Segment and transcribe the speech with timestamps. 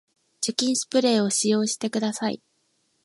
[0.41, 2.41] 除菌スプレーを使用してください